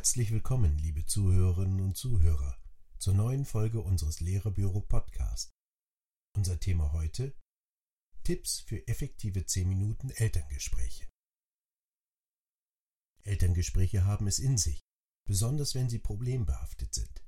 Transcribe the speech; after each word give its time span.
Herzlich 0.00 0.30
willkommen, 0.30 0.78
liebe 0.78 1.04
Zuhörerinnen 1.04 1.82
und 1.82 1.94
Zuhörer, 1.94 2.56
zur 2.96 3.12
neuen 3.12 3.44
Folge 3.44 3.82
unseres 3.82 4.20
Lehrerbüro 4.20 4.80
Podcast. 4.80 5.50
Unser 6.34 6.58
Thema 6.58 6.92
heute 6.92 7.34
Tipps 8.24 8.60
für 8.60 8.88
effektive 8.88 9.44
10 9.44 9.68
Minuten 9.68 10.08
Elterngespräche. 10.08 11.06
Elterngespräche 13.24 14.06
haben 14.06 14.26
es 14.26 14.38
in 14.38 14.56
sich, 14.56 14.80
besonders 15.28 15.74
wenn 15.74 15.90
sie 15.90 15.98
problembehaftet 15.98 16.94
sind. 16.94 17.22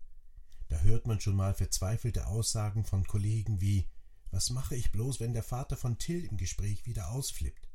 Da 0.70 0.80
hört 0.80 1.06
man 1.06 1.20
schon 1.20 1.36
mal 1.36 1.52
verzweifelte 1.52 2.26
Aussagen 2.26 2.86
von 2.86 3.06
Kollegen 3.06 3.60
wie 3.60 3.90
Was 4.30 4.48
mache 4.48 4.76
ich 4.76 4.92
bloß, 4.92 5.20
wenn 5.20 5.34
der 5.34 5.42
Vater 5.42 5.76
von 5.76 5.98
Till 5.98 6.24
im 6.24 6.38
Gespräch 6.38 6.86
wieder 6.86 7.10
ausflippt? 7.10 7.68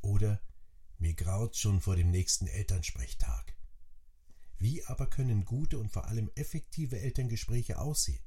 Oder 0.00 0.40
Mir 0.96 1.12
graut 1.12 1.58
schon 1.58 1.82
vor 1.82 1.94
dem 1.94 2.10
nächsten 2.10 2.46
Elternsprechtag. 2.46 3.59
Wie 4.60 4.84
aber 4.84 5.06
können 5.06 5.46
gute 5.46 5.78
und 5.78 5.90
vor 5.90 6.06
allem 6.08 6.30
effektive 6.34 7.00
Elterngespräche 7.00 7.78
aussehen? 7.78 8.22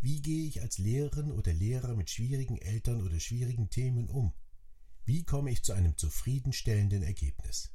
Wie 0.00 0.20
gehe 0.20 0.48
ich 0.48 0.60
als 0.62 0.78
Lehrerin 0.78 1.30
oder 1.30 1.52
Lehrer 1.52 1.94
mit 1.94 2.10
schwierigen 2.10 2.58
Eltern 2.58 3.00
oder 3.00 3.20
schwierigen 3.20 3.70
Themen 3.70 4.08
um? 4.08 4.32
Wie 5.04 5.22
komme 5.22 5.52
ich 5.52 5.62
zu 5.62 5.72
einem 5.72 5.96
zufriedenstellenden 5.96 7.04
Ergebnis? 7.04 7.70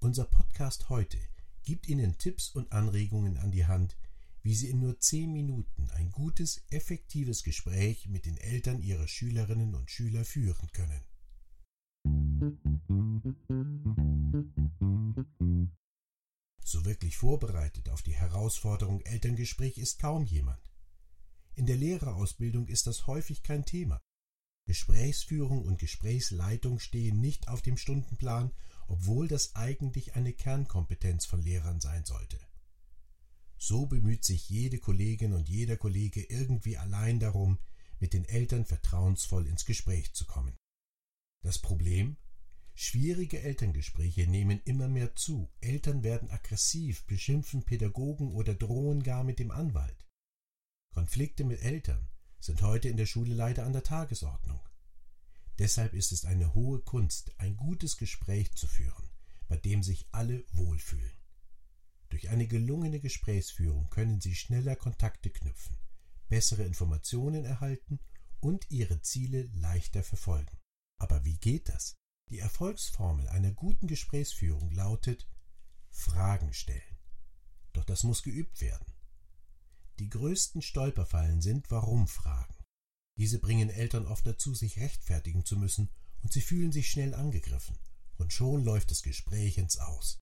Unser 0.00 0.24
Podcast 0.24 0.88
heute 0.88 1.18
gibt 1.62 1.88
Ihnen 1.88 2.18
Tipps 2.18 2.50
und 2.50 2.72
Anregungen 2.72 3.36
an 3.36 3.52
die 3.52 3.66
Hand, 3.66 3.96
wie 4.42 4.56
Sie 4.56 4.68
in 4.68 4.80
nur 4.80 4.98
zehn 4.98 5.32
Minuten 5.32 5.88
ein 5.90 6.10
gutes, 6.10 6.64
effektives 6.70 7.44
Gespräch 7.44 8.08
mit 8.08 8.26
den 8.26 8.36
Eltern 8.36 8.82
Ihrer 8.82 9.06
Schülerinnen 9.06 9.76
und 9.76 9.92
Schüler 9.92 10.24
führen 10.24 10.72
können. 10.72 11.04
Wirklich 16.84 17.16
vorbereitet 17.16 17.88
auf 17.88 18.02
die 18.02 18.12
Herausforderung 18.12 19.00
Elterngespräch 19.00 19.78
ist 19.78 19.98
kaum 19.98 20.26
jemand. 20.26 20.60
In 21.54 21.64
der 21.64 21.76
Lehrerausbildung 21.76 22.68
ist 22.68 22.86
das 22.86 23.06
häufig 23.06 23.42
kein 23.42 23.64
Thema. 23.64 24.02
Gesprächsführung 24.66 25.64
und 25.64 25.78
Gesprächsleitung 25.78 26.78
stehen 26.78 27.20
nicht 27.20 27.48
auf 27.48 27.62
dem 27.62 27.78
Stundenplan, 27.78 28.52
obwohl 28.86 29.28
das 29.28 29.54
eigentlich 29.54 30.14
eine 30.14 30.34
Kernkompetenz 30.34 31.24
von 31.24 31.40
Lehrern 31.40 31.80
sein 31.80 32.04
sollte. 32.04 32.38
So 33.56 33.86
bemüht 33.86 34.24
sich 34.24 34.50
jede 34.50 34.78
Kollegin 34.78 35.32
und 35.32 35.48
jeder 35.48 35.78
Kollege 35.78 36.22
irgendwie 36.22 36.76
allein 36.76 37.18
darum, 37.18 37.58
mit 37.98 38.12
den 38.12 38.26
Eltern 38.26 38.66
vertrauensvoll 38.66 39.46
ins 39.46 39.64
Gespräch 39.64 40.12
zu 40.12 40.26
kommen. 40.26 40.54
Das 41.40 41.58
Problem? 41.58 42.18
Schwierige 42.76 43.40
Elterngespräche 43.40 44.26
nehmen 44.26 44.60
immer 44.64 44.88
mehr 44.88 45.14
zu. 45.14 45.48
Eltern 45.60 46.02
werden 46.02 46.30
aggressiv, 46.30 47.06
beschimpfen 47.06 47.62
Pädagogen 47.62 48.32
oder 48.32 48.54
drohen 48.54 49.04
gar 49.04 49.22
mit 49.22 49.38
dem 49.38 49.52
Anwalt. 49.52 50.06
Konflikte 50.92 51.44
mit 51.44 51.62
Eltern 51.62 52.08
sind 52.40 52.62
heute 52.62 52.88
in 52.88 52.96
der 52.96 53.06
Schule 53.06 53.32
leider 53.32 53.64
an 53.64 53.72
der 53.72 53.84
Tagesordnung. 53.84 54.60
Deshalb 55.58 55.94
ist 55.94 56.10
es 56.10 56.24
eine 56.24 56.54
hohe 56.54 56.80
Kunst, 56.80 57.32
ein 57.38 57.56
gutes 57.56 57.96
Gespräch 57.96 58.52
zu 58.54 58.66
führen, 58.66 59.08
bei 59.48 59.56
dem 59.56 59.84
sich 59.84 60.08
alle 60.10 60.44
wohlfühlen. 60.52 61.12
Durch 62.08 62.28
eine 62.28 62.48
gelungene 62.48 62.98
Gesprächsführung 62.98 63.88
können 63.88 64.20
Sie 64.20 64.34
schneller 64.34 64.74
Kontakte 64.74 65.30
knüpfen, 65.30 65.78
bessere 66.28 66.64
Informationen 66.64 67.44
erhalten 67.44 68.00
und 68.40 68.68
Ihre 68.70 69.00
Ziele 69.00 69.48
leichter 69.54 70.02
verfolgen. 70.02 70.58
Aber 70.98 71.24
wie 71.24 71.36
geht 71.38 71.68
das? 71.68 71.94
Die 72.30 72.38
Erfolgsformel 72.38 73.28
einer 73.28 73.52
guten 73.52 73.86
Gesprächsführung 73.86 74.70
lautet 74.72 75.28
Fragen 75.90 76.52
stellen. 76.52 76.80
Doch 77.72 77.84
das 77.84 78.02
muss 78.02 78.22
geübt 78.22 78.60
werden. 78.60 78.86
Die 79.98 80.08
größten 80.08 80.62
Stolperfallen 80.62 81.40
sind 81.42 81.70
Warum-Fragen. 81.70 82.56
Diese 83.16 83.38
bringen 83.38 83.70
Eltern 83.70 84.06
oft 84.06 84.26
dazu, 84.26 84.54
sich 84.54 84.80
rechtfertigen 84.80 85.44
zu 85.44 85.56
müssen, 85.56 85.90
und 86.22 86.32
sie 86.32 86.40
fühlen 86.40 86.72
sich 86.72 86.90
schnell 86.90 87.14
angegriffen, 87.14 87.78
und 88.16 88.32
schon 88.32 88.64
läuft 88.64 88.90
das 88.90 89.02
Gespräch 89.02 89.58
ins 89.58 89.78
Aus. 89.78 90.18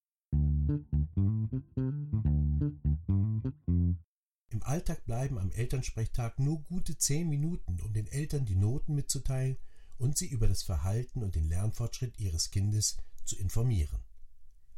Im 4.50 4.62
Alltag 4.62 5.04
bleiben 5.06 5.38
am 5.38 5.50
Elternsprechtag 5.52 6.38
nur 6.38 6.62
gute 6.64 6.98
zehn 6.98 7.28
Minuten, 7.28 7.80
um 7.80 7.94
den 7.94 8.06
Eltern 8.08 8.44
die 8.44 8.56
Noten 8.56 8.94
mitzuteilen 8.94 9.56
und 10.02 10.18
sie 10.18 10.26
über 10.26 10.48
das 10.48 10.64
Verhalten 10.64 11.22
und 11.22 11.36
den 11.36 11.48
Lernfortschritt 11.48 12.18
ihres 12.18 12.50
Kindes 12.50 12.96
zu 13.24 13.38
informieren. 13.38 14.02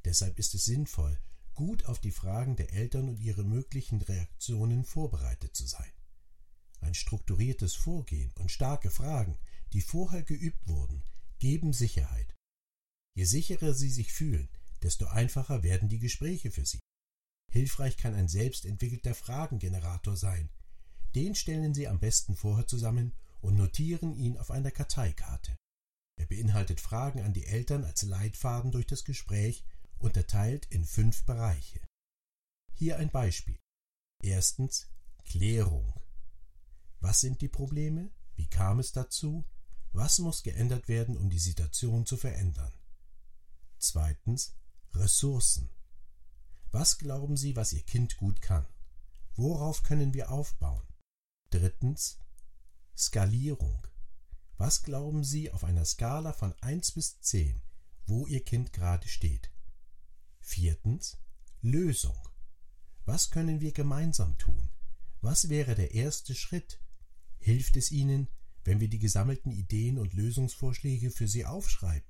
Deshalb 0.05 0.39
ist 0.39 0.55
es 0.55 0.67
sinnvoll, 0.67 1.19
gut 1.55 1.87
auf 1.87 1.99
die 1.99 2.11
Fragen 2.11 2.57
der 2.57 2.75
Eltern 2.75 3.09
und 3.09 3.19
ihre 3.19 3.43
möglichen 3.43 4.03
Reaktionen 4.03 4.85
vorbereitet 4.85 5.57
zu 5.57 5.67
sein. 5.67 5.91
Ein 6.81 6.93
strukturiertes 6.93 7.75
Vorgehen 7.75 8.33
und 8.39 8.51
starke 8.51 8.91
Fragen, 8.91 9.39
die 9.73 9.81
vorher 9.81 10.23
geübt 10.23 10.69
wurden, 10.69 11.03
geben 11.39 11.73
Sicherheit. 11.73 12.35
Je 13.15 13.25
sicherer 13.25 13.73
Sie 13.73 13.91
sich 13.91 14.13
fühlen, 14.13 14.51
desto 14.83 15.07
einfacher 15.07 15.63
werden 15.63 15.89
die 15.89 16.01
Gespräche 16.01 16.51
für 16.51 16.67
Sie. 16.67 16.81
Hilfreich 17.51 17.97
kann 17.97 18.15
ein 18.15 18.29
selbstentwickelter 18.29 19.15
Fragengenerator 19.15 20.19
sein. 20.19 20.51
Den 21.15 21.35
stellen 21.35 21.73
Sie 21.73 21.89
am 21.89 21.99
besten 21.99 22.37
vorher 22.37 22.67
zusammen 22.67 23.15
und 23.45 23.57
notieren 23.57 24.17
ihn 24.17 24.39
auf 24.39 24.51
einer 24.51 24.71
Karteikarte. 24.71 25.55
Er 26.17 26.27
beinhaltet 26.27 26.81
Fragen 26.81 27.21
an 27.21 27.35
die 27.35 27.45
Eltern 27.45 27.85
als 27.85 28.03
Leitfaden 28.03 28.73
durch 28.73 28.87
das 28.87 29.05
Gespräch, 29.05 29.65
unterteilt 29.99 30.67
in 30.71 30.85
fünf 30.85 31.25
Bereiche. 31.27 31.81
Hier 32.73 32.99
ein 32.99 33.11
Beispiel. 33.11 33.59
Erstens 34.23 34.89
Klärung. 35.25 35.93
Was 37.01 37.21
sind 37.21 37.43
die 37.43 37.49
Probleme? 37.49 38.11
Wie 38.35 38.49
kam 38.49 38.79
es 38.79 38.93
dazu? 38.93 39.45
Was 39.93 40.19
muss 40.21 40.43
geändert 40.43 40.89
werden, 40.89 41.17
um 41.17 41.29
die 41.29 41.39
Situation 41.39 42.07
zu 42.07 42.17
verändern? 42.17 42.73
Zweitens 43.79 44.57
Ressourcen. 44.95 45.69
Was 46.71 46.97
glauben 46.97 47.37
Sie, 47.37 47.57
was 47.57 47.75
Ihr 47.75 47.83
Kind 47.83 48.17
gut 48.17 48.41
kann? 48.41 48.67
Worauf 49.37 49.83
können 49.83 50.15
wir 50.15 50.31
aufbauen? 50.31 50.87
Drittens 51.51 52.19
Skalierung. 52.97 53.87
Was 54.57 54.83
glauben 54.85 55.25
Sie 55.25 55.51
auf 55.51 55.65
einer 55.65 55.85
Skala 55.85 56.33
von 56.33 56.55
1 56.61 56.93
bis 56.93 57.21
10, 57.21 57.61
wo 58.07 58.27
Ihr 58.27 58.45
Kind 58.45 58.73
gerade 58.73 59.09
steht? 59.09 59.51
Viertens. 60.41 61.19
Lösung. 61.61 62.17
Was 63.05 63.31
können 63.31 63.61
wir 63.61 63.73
gemeinsam 63.73 64.39
tun? 64.39 64.71
Was 65.21 65.49
wäre 65.49 65.75
der 65.75 65.95
erste 65.95 66.35
Schritt? 66.35 66.81
Hilft 67.39 67.77
es 67.77 67.91
Ihnen, 67.91 68.29
wenn 68.63 68.81
wir 68.81 68.89
die 68.89 68.99
gesammelten 68.99 69.51
Ideen 69.51 69.99
und 69.99 70.15
Lösungsvorschläge 70.15 71.11
für 71.11 71.27
Sie 71.27 71.45
aufschreiben? 71.45 72.09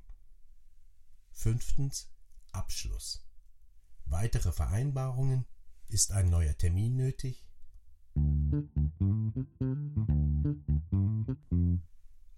Fünftens. 1.30 2.10
Abschluss. 2.52 3.26
Weitere 4.04 4.52
Vereinbarungen? 4.52 5.46
Ist 5.88 6.12
ein 6.12 6.28
neuer 6.28 6.56
Termin 6.56 6.96
nötig? 6.96 7.44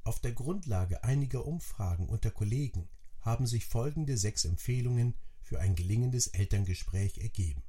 Auf 0.07 0.21
der 0.21 0.31
Grundlage 0.31 1.03
einiger 1.03 1.45
Umfragen 1.45 2.09
unter 2.09 2.31
Kollegen 2.31 2.89
haben 3.23 3.45
sich 3.45 3.67
folgende 3.67 4.17
sechs 4.17 4.45
Empfehlungen 4.45 5.17
für 5.43 5.59
ein 5.59 5.75
gelingendes 5.75 6.29
Elterngespräch 6.29 7.19
ergeben. 7.19 7.65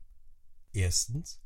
Erstens 0.72 1.42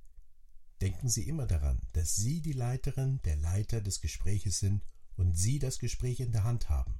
Denken 0.82 1.08
Sie 1.08 1.30
immer 1.30 1.48
daran, 1.48 1.80
dass 1.94 2.18
Sie 2.18 2.42
die 2.42 2.52
Leiterin, 2.52 3.22
der 3.22 3.38
Leiter 3.38 3.80
des 3.80 4.02
Gespräches 4.02 4.60
sind 4.60 4.84
und 5.16 5.38
Sie 5.38 5.60
das 5.60 5.80
Gespräch 5.80 6.20
in 6.20 6.34
der 6.34 6.44
Hand 6.44 6.68
haben. 6.68 7.00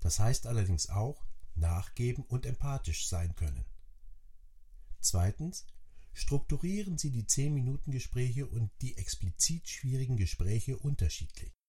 Das 0.00 0.18
heißt 0.18 0.46
allerdings 0.46 0.90
auch, 0.90 1.24
nachgeben 1.54 2.24
und 2.24 2.44
empathisch 2.44 3.08
sein 3.08 3.34
können. 3.36 3.64
Zweitens 5.00 5.64
Strukturieren 6.12 6.98
Sie 6.98 7.10
die 7.10 7.24
10-Minuten-Gespräche 7.24 8.46
und 8.46 8.70
die 8.82 8.98
explizit 8.98 9.66
schwierigen 9.66 10.18
Gespräche 10.18 10.76
unterschiedlich. 10.76 11.59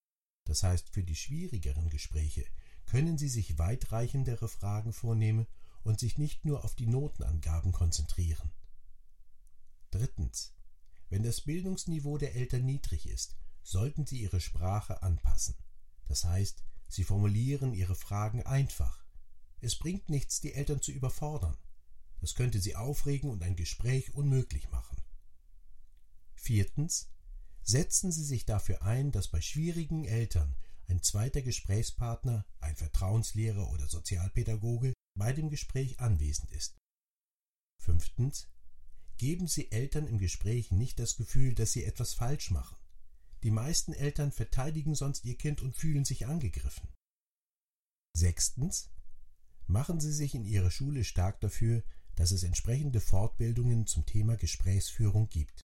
Das 0.44 0.64
heißt, 0.64 0.90
für 0.90 1.04
die 1.04 1.16
schwierigeren 1.16 1.90
Gespräche 1.90 2.46
können 2.86 3.18
Sie 3.18 3.30
sich 3.30 3.58
weitreichendere 3.58 4.48
Fragen 4.48 4.94
vornehmen 4.94 5.48
und 5.84 6.00
sich 6.00 6.18
nicht 6.18 6.46
nur 6.46 6.64
auf 6.64 6.76
die 6.76 6.88
Notenangaben 6.88 7.72
konzentrieren. 7.72 8.52
Drittens. 9.92 10.54
Wenn 11.10 11.24
das 11.24 11.42
Bildungsniveau 11.42 12.18
der 12.18 12.36
Eltern 12.36 12.66
niedrig 12.66 13.08
ist, 13.08 13.36
sollten 13.64 14.06
Sie 14.06 14.22
Ihre 14.22 14.40
Sprache 14.40 15.04
anpassen. 15.04 15.56
Das 16.06 16.24
heißt, 16.24 16.64
Sie 16.88 17.04
formulieren 17.04 17.74
Ihre 17.74 17.96
Fragen 17.96 18.44
einfach. 18.44 19.04
Es 19.60 19.76
bringt 19.76 20.10
nichts, 20.10 20.42
die 20.42 20.54
Eltern 20.54 20.82
zu 20.82 20.92
überfordern. 20.92 21.58
Das 22.22 22.36
könnte 22.36 22.62
sie 22.62 22.76
aufregen 22.76 23.30
und 23.30 23.44
ein 23.44 23.56
Gespräch 23.56 24.14
unmöglich 24.14 24.70
machen. 24.70 24.98
Viertens. 26.36 27.10
Setzen 27.64 28.12
Sie 28.12 28.24
sich 28.24 28.46
dafür 28.46 28.82
ein, 28.82 29.12
dass 29.12 29.28
bei 29.28 29.42
schwierigen 29.42 30.06
Eltern 30.06 30.56
ein 30.88 31.02
zweiter 31.02 31.42
Gesprächspartner, 31.42 32.46
ein 32.60 32.76
Vertrauenslehrer 32.76 33.70
oder 33.72 33.88
Sozialpädagoge 33.88 34.94
bei 35.18 35.32
dem 35.34 35.50
Gespräch 35.50 36.00
anwesend 36.00 36.52
ist. 36.52 36.78
Fünftens. 37.82 38.50
geben 39.18 39.48
Sie 39.48 39.72
Eltern 39.72 40.08
im 40.08 40.18
Gespräch 40.18 40.72
nicht 40.72 41.00
das 41.00 41.16
Gefühl, 41.16 41.54
dass 41.54 41.72
sie 41.72 41.86
etwas 41.86 42.14
falsch 42.14 42.52
machen. 42.52 42.78
Die 43.44 43.52
meisten 43.52 43.94
Eltern 43.94 44.32
verteidigen 44.32 44.96
sonst 44.96 45.26
ihr 45.26 45.38
Kind 45.38 45.62
und 45.62 45.76
fühlen 45.76 46.06
sich 46.06 46.28
angegriffen. 46.28 46.90
Sechstens. 48.16 48.90
Machen 49.68 50.00
Sie 50.00 50.12
sich 50.12 50.36
in 50.36 50.44
Ihrer 50.44 50.70
Schule 50.70 51.04
stark 51.04 51.40
dafür, 51.40 51.84
dass 52.16 52.32
es 52.32 52.44
entsprechende 52.44 53.00
Fortbildungen 53.00 53.88
zum 53.88 54.06
Thema 54.06 54.36
Gesprächsführung 54.36 55.30
gibt. 55.30 55.61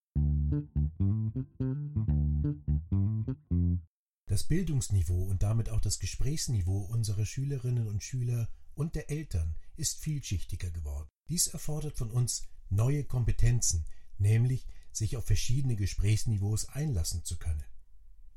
Das 4.27 4.43
Bildungsniveau 4.43 5.23
und 5.23 5.41
damit 5.41 5.69
auch 5.69 5.81
das 5.81 5.99
Gesprächsniveau 5.99 6.79
unserer 6.85 7.25
Schülerinnen 7.25 7.87
und 7.87 8.03
Schüler 8.03 8.49
und 8.75 8.95
der 8.95 9.09
Eltern 9.09 9.55
ist 9.75 9.99
vielschichtiger 9.99 10.69
geworden. 10.69 11.09
Dies 11.29 11.47
erfordert 11.47 11.97
von 11.97 12.11
uns 12.11 12.43
neue 12.69 13.03
Kompetenzen, 13.03 13.85
nämlich 14.17 14.67
sich 14.91 15.17
auf 15.17 15.25
verschiedene 15.25 15.75
Gesprächsniveaus 15.75 16.69
einlassen 16.69 17.23
zu 17.23 17.37
können. 17.37 17.63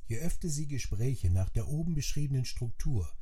Je 0.06 0.18
öfter 0.18 0.48
Sie 0.48 0.66
Gespräche 0.66 1.30
nach 1.30 1.50
der 1.50 1.68
oben 1.68 1.94
beschriebenen 1.94 2.44
Struktur 2.44 3.12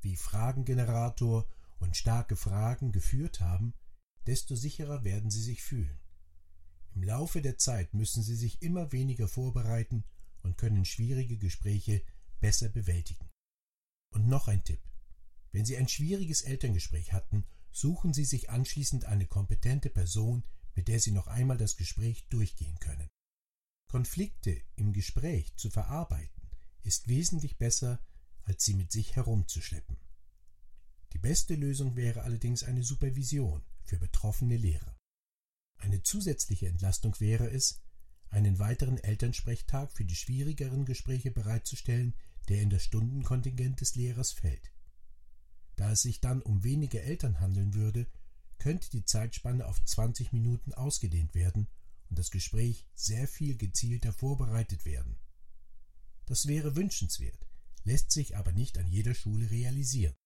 wie 0.00 0.16
Fragengenerator 0.16 1.48
und 1.78 1.96
starke 1.96 2.36
Fragen 2.36 2.92
geführt 2.92 3.40
haben, 3.40 3.74
desto 4.26 4.54
sicherer 4.54 5.04
werden 5.04 5.30
Sie 5.30 5.42
sich 5.42 5.62
fühlen. 5.62 5.98
Im 6.94 7.02
Laufe 7.02 7.42
der 7.42 7.58
Zeit 7.58 7.94
müssen 7.94 8.22
Sie 8.22 8.34
sich 8.34 8.62
immer 8.62 8.92
weniger 8.92 9.28
vorbereiten 9.28 10.04
und 10.42 10.56
können 10.56 10.84
schwierige 10.84 11.36
Gespräche 11.36 12.02
besser 12.40 12.68
bewältigen. 12.68 13.28
Und 14.10 14.26
noch 14.26 14.48
ein 14.48 14.64
Tipp. 14.64 14.80
Wenn 15.52 15.64
Sie 15.64 15.76
ein 15.76 15.88
schwieriges 15.88 16.42
Elterngespräch 16.42 17.12
hatten, 17.12 17.44
suchen 17.70 18.12
Sie 18.12 18.24
sich 18.24 18.50
anschließend 18.50 19.04
eine 19.04 19.26
kompetente 19.26 19.90
Person, 19.90 20.44
mit 20.74 20.88
der 20.88 21.00
Sie 21.00 21.10
noch 21.10 21.26
einmal 21.26 21.56
das 21.56 21.76
Gespräch 21.76 22.26
durchgehen 22.28 22.78
können. 22.78 23.08
Konflikte 23.88 24.60
im 24.76 24.92
Gespräch 24.92 25.56
zu 25.56 25.70
verarbeiten 25.70 26.50
ist 26.82 27.08
wesentlich 27.08 27.56
besser, 27.56 28.00
als 28.44 28.64
sie 28.64 28.74
mit 28.74 28.92
sich 28.92 29.16
herumzuschleppen. 29.16 29.96
Die 31.12 31.18
beste 31.18 31.54
Lösung 31.54 31.96
wäre 31.96 32.22
allerdings 32.22 32.62
eine 32.62 32.82
Supervision 32.82 33.62
für 33.84 33.98
betroffene 33.98 34.56
Lehrer. 34.56 34.97
Eine 35.78 36.02
zusätzliche 36.02 36.68
Entlastung 36.68 37.18
wäre 37.20 37.50
es, 37.50 37.80
einen 38.30 38.58
weiteren 38.58 38.98
Elternsprechtag 38.98 39.92
für 39.92 40.04
die 40.04 40.16
schwierigeren 40.16 40.84
Gespräche 40.84 41.30
bereitzustellen, 41.30 42.14
der 42.48 42.60
in 42.62 42.70
das 42.70 42.84
Stundenkontingent 42.84 43.80
des 43.80 43.94
Lehrers 43.94 44.32
fällt. 44.32 44.72
Da 45.76 45.92
es 45.92 46.02
sich 46.02 46.20
dann 46.20 46.42
um 46.42 46.64
wenige 46.64 47.00
Eltern 47.02 47.40
handeln 47.40 47.74
würde, 47.74 48.06
könnte 48.58 48.90
die 48.90 49.04
Zeitspanne 49.04 49.66
auf 49.66 49.82
20 49.84 50.32
Minuten 50.32 50.74
ausgedehnt 50.74 51.34
werden 51.34 51.68
und 52.10 52.18
das 52.18 52.30
Gespräch 52.30 52.86
sehr 52.94 53.28
viel 53.28 53.56
gezielter 53.56 54.12
vorbereitet 54.12 54.84
werden. 54.84 55.16
Das 56.26 56.46
wäre 56.46 56.74
wünschenswert, 56.74 57.46
lässt 57.84 58.10
sich 58.10 58.36
aber 58.36 58.52
nicht 58.52 58.76
an 58.78 58.88
jeder 58.88 59.14
Schule 59.14 59.50
realisieren. 59.50 60.16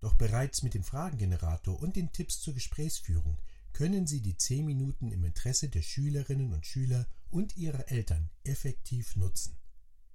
Doch 0.00 0.14
bereits 0.14 0.62
mit 0.62 0.74
dem 0.74 0.84
Fragengenerator 0.84 1.80
und 1.80 1.96
den 1.96 2.12
Tipps 2.12 2.40
zur 2.40 2.54
Gesprächsführung 2.54 3.38
können 3.72 4.06
Sie 4.06 4.20
die 4.20 4.36
10 4.36 4.64
Minuten 4.64 5.10
im 5.10 5.24
Interesse 5.24 5.68
der 5.68 5.82
Schülerinnen 5.82 6.52
und 6.52 6.66
Schüler 6.66 7.06
und 7.30 7.56
ihrer 7.56 7.90
Eltern 7.90 8.30
effektiv 8.44 9.16
nutzen. 9.16 9.58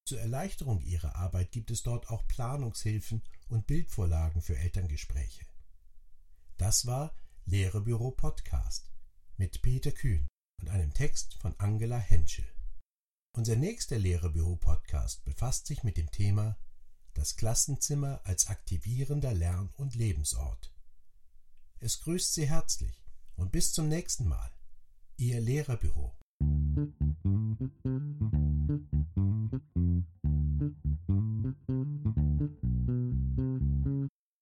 Zur 0.05 0.19
Erleichterung 0.19 0.81
Ihrer 0.81 1.15
Arbeit 1.15 1.51
gibt 1.51 1.71
es 1.71 1.83
dort 1.83 2.09
auch 2.09 2.27
Planungshilfen 2.27 3.23
und 3.47 3.67
Bildvorlagen 3.67 4.41
für 4.41 4.57
Elterngespräche. 4.57 5.45
Das 6.57 6.85
war 6.85 7.15
Lehrerbüro 7.45 8.11
Podcast 8.11 8.91
mit 9.37 9.61
Peter 9.61 9.91
Kühn 9.91 10.27
und 10.61 10.69
einem 10.69 10.93
Text 10.93 11.35
von 11.35 11.59
Angela 11.59 11.97
Henschel. 11.97 12.45
Unser 13.35 13.55
nächster 13.55 13.97
Lehrerbüro 13.97 14.57
Podcast 14.57 15.23
befasst 15.23 15.67
sich 15.67 15.83
mit 15.83 15.97
dem 15.97 16.11
Thema 16.11 16.57
das 17.13 17.35
Klassenzimmer 17.35 18.21
als 18.23 18.47
aktivierender 18.47 19.33
Lern- 19.33 19.73
und 19.77 19.95
Lebensort. 19.95 20.73
Es 21.79 21.99
grüßt 22.01 22.33
Sie 22.33 22.47
herzlich 22.47 23.03
und 23.35 23.51
bis 23.51 23.73
zum 23.73 23.87
nächsten 23.87 24.27
Mal. 24.27 24.51
Ihr 25.17 25.41
Lehrerbüro. 25.41 26.17